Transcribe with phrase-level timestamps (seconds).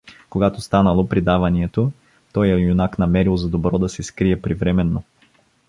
[0.29, 1.91] Когато станало предаванието,
[2.33, 5.03] тоя юнак намерил за добро да се скрие привременно.